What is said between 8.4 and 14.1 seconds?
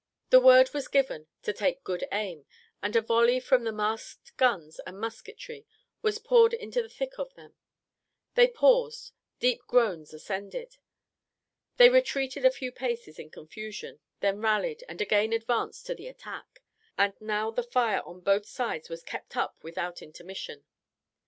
paused deep groans ascended! They retreated a few paces in confusion,